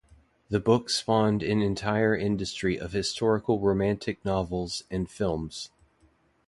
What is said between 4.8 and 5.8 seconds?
and films.